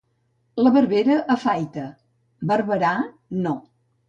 [0.67, 1.83] La barbera afaita,
[2.53, 2.95] Barberà
[3.47, 3.55] no.